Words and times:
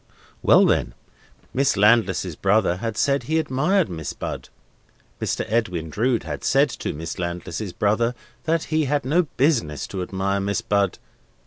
Well, 0.41 0.65
then. 0.65 0.95
Miss 1.53 1.77
Landless's 1.77 2.35
brother 2.35 2.77
had 2.77 2.97
said 2.97 3.21
he 3.21 3.37
admired 3.37 3.87
Miss 3.87 4.13
Bud. 4.13 4.49
Mr. 5.21 5.45
Edwin 5.47 5.91
Drood 5.91 6.23
had 6.23 6.43
said 6.43 6.69
to 6.71 6.91
Miss 6.91 7.19
Landless's 7.19 7.71
brother 7.71 8.15
that 8.45 8.63
he 8.73 8.85
had 8.85 9.05
no 9.05 9.27
business 9.37 9.85
to 9.85 10.01
admire 10.01 10.39
Miss 10.39 10.61
Bud. 10.61 10.97